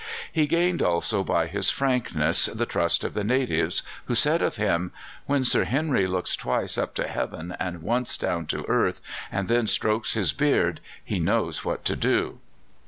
He 0.31 0.47
gained 0.47 0.81
also 0.81 1.23
by 1.23 1.45
his 1.45 1.69
frankness 1.69 2.47
the 2.47 2.65
trust 2.65 3.03
of 3.03 3.13
the 3.13 3.23
natives, 3.23 3.83
who 4.05 4.15
said 4.15 4.41
of 4.41 4.55
him: 4.55 4.91
"When 5.27 5.45
Sir 5.45 5.65
Henry 5.65 6.07
looks 6.07 6.35
twice 6.35 6.75
up 6.75 6.95
to 6.95 7.07
heaven 7.07 7.55
and 7.59 7.83
once 7.83 8.17
down 8.17 8.47
to 8.47 8.65
earth, 8.67 8.99
and 9.31 9.47
then 9.47 9.67
strokes 9.67 10.13
his 10.15 10.33
beard, 10.33 10.79
he 11.05 11.19
knows 11.19 11.63
what 11.63 11.85
to 11.85 11.95
do." 11.95 12.39